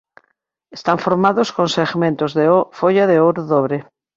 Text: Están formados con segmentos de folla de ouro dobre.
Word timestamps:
Están 0.77 0.97
formados 1.05 1.49
con 1.55 1.67
segmentos 1.77 2.31
de 2.37 2.45
folla 2.79 3.05
de 3.11 3.17
ouro 3.25 3.41
dobre. 3.53 3.77